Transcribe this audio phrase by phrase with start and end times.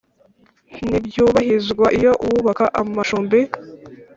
[0.83, 3.39] Ntibyubahirizwa iyo uwubaka amacumbi